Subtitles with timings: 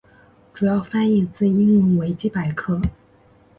[0.51, 2.81] 主要翻译自英文维基百科。